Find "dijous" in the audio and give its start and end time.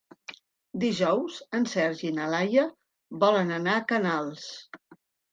0.83-1.35